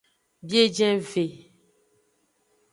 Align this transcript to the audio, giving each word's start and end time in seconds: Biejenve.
Biejenve. 0.49 1.25